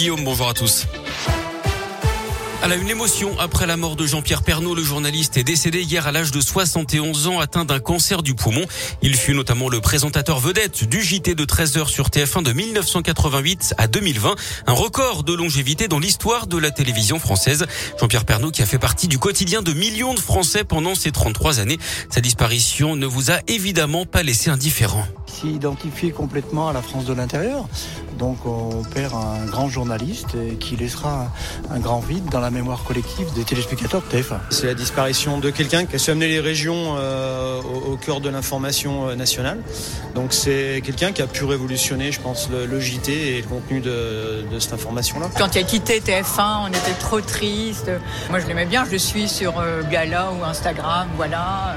[0.00, 0.86] Guillaume, bonjour à tous.
[2.80, 4.74] Une émotion après la mort de Jean-Pierre Pernaud.
[4.74, 8.64] Le journaliste est décédé hier à l'âge de 71 ans, atteint d'un cancer du poumon.
[9.02, 13.74] Il fut notamment le présentateur vedette du JT de 13 heures sur TF1 de 1988
[13.76, 14.36] à 2020.
[14.66, 17.66] Un record de longévité dans l'histoire de la télévision française.
[18.00, 21.60] Jean-Pierre Pernaud qui a fait partie du quotidien de millions de Français pendant ces 33
[21.60, 21.78] années.
[22.08, 25.06] Sa disparition ne vous a évidemment pas laissé indifférent.
[25.40, 27.66] S'identifier complètement à la France de l'intérieur.
[28.18, 31.32] Donc on perd un grand journaliste qui laissera
[31.70, 34.38] un grand vide dans la mémoire collective des téléspectateurs de TF1.
[34.50, 38.28] C'est la disparition de quelqu'un qui a su amener les régions euh, au, cœur de
[38.28, 39.62] l'information euh, nationale.
[40.14, 44.44] Donc c'est quelqu'un qui a pu révolutionner, je pense, le, JT et le contenu de,
[44.58, 45.30] cette information-là.
[45.38, 47.90] Quand il a quitté TF1, on était trop triste.
[48.28, 51.76] Moi je l'aimais bien, je le suis sur euh, Gala ou Instagram, voilà.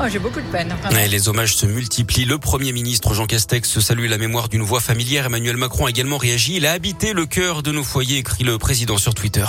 [0.00, 0.72] Oh, j'ai beaucoup de peine.
[1.10, 2.24] les hommages se multiplient.
[2.24, 5.26] Le Premier ministre Jean Castex salue la mémoire d'une voix familière.
[5.26, 6.56] Emmanuel Macron a également réagi.
[6.56, 9.44] Il a habité le cœur de nos foyers, écrit le président sur Twitter.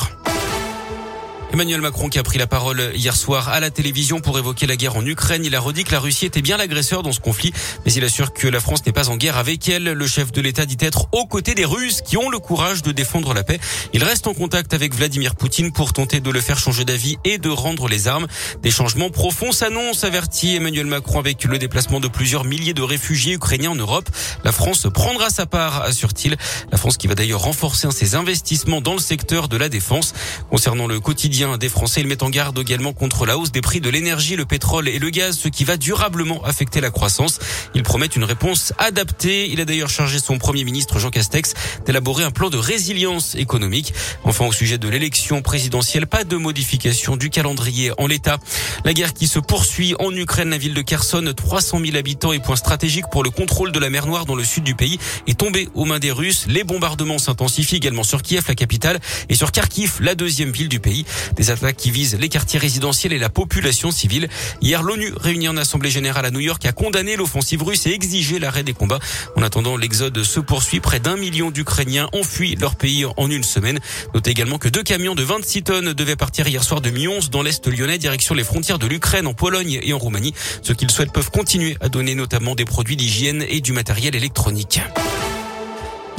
[1.60, 4.78] Emmanuel Macron qui a pris la parole hier soir à la télévision pour évoquer la
[4.78, 5.44] guerre en Ukraine.
[5.44, 7.52] Il a redit que la Russie était bien l'agresseur dans ce conflit,
[7.86, 9.84] mais il assure que la France n'est pas en guerre avec elle.
[9.84, 12.94] Le chef de l'État dit être aux côtés des Russes qui ont le courage de
[12.94, 13.60] défendre la paix.
[13.92, 17.40] Il reste en contact avec Vladimir Poutine pour tenter de le faire changer d'avis et
[17.40, 18.28] de rendre les armes.
[18.64, 23.34] Des changements profonds s'annoncent, avertit Emmanuel Macron avec le déplacement de plusieurs milliers de réfugiés
[23.34, 24.10] ukrainiens en Europe.
[24.46, 26.38] La France prendra sa part, assure-t-il.
[26.72, 30.14] La France qui va d'ailleurs renforcer ses investissements dans le secteur de la défense.
[30.50, 32.02] Concernant le quotidien des Français.
[32.02, 35.00] Il met en garde également contre la hausse des prix de l'énergie, le pétrole et
[35.00, 37.40] le gaz, ce qui va durablement affecter la croissance.
[37.74, 39.50] Il promet une réponse adaptée.
[39.50, 41.54] Il a d'ailleurs chargé son premier ministre Jean Castex
[41.86, 43.94] d'élaborer un plan de résilience économique.
[44.24, 48.38] Enfin, au sujet de l'élection présidentielle, pas de modification du calendrier en l'état.
[48.86, 52.40] La guerre qui se poursuit en Ukraine, la ville de Kherson, 300 000 habitants et
[52.40, 55.38] point stratégique pour le contrôle de la mer Noire dans le sud du pays, est
[55.38, 56.46] tombée aux mains des Russes.
[56.48, 60.80] Les bombardements s'intensifient également sur Kiev, la capitale, et sur Kharkiv, la deuxième ville du
[60.80, 61.06] pays.
[61.36, 64.30] Des attaques qui visent les quartiers résidentiels et la population civile.
[64.62, 68.40] Hier, l'ONU, réunie en Assemblée générale à New York, a condamné l'offensive russe et exigé
[68.40, 69.00] l'arrêt des combats.
[69.36, 70.80] En attendant, l'exode se poursuit.
[70.80, 73.80] Près d'un million d'Ukrainiens ont fui leur pays en une semaine.
[74.14, 77.42] Notez également que deux camions de 26 tonnes devaient partir hier soir de Mions dans
[77.42, 80.34] l'Est lyonnais, direction les frontières de l'Ukraine, en Pologne et en Roumanie.
[80.62, 84.82] Ceux qu'ils souhaitent peuvent continuer à donner notamment des produits d'hygiène et du matériel électronique.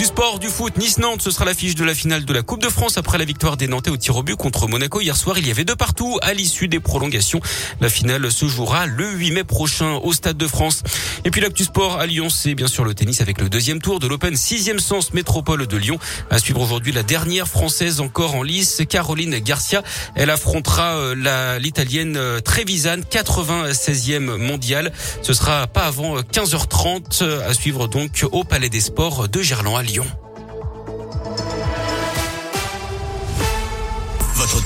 [0.00, 2.70] Du sport, du foot, Nice-Nantes, ce sera l'affiche de la finale de la Coupe de
[2.70, 5.02] France après la victoire des Nantais au tir au but contre Monaco.
[5.02, 7.38] Hier soir, il y avait deux partout à l'issue des prolongations.
[7.82, 10.82] La finale se jouera le 8 mai prochain au Stade de France.
[11.26, 14.00] Et puis l'actu sport à Lyon, c'est bien sûr le tennis avec le deuxième tour
[14.00, 15.98] de l'Open 6e sens métropole de Lyon.
[16.30, 19.82] À suivre aujourd'hui la dernière française encore en lice, Caroline Garcia.
[20.14, 24.92] Elle affrontera euh, l'italienne euh, Trevisan, 96e mondiale.
[25.20, 29.76] Ce sera pas avant 15h30 euh, à suivre donc au Palais des Sports de Gerland
[29.76, 30.29] à Lyon.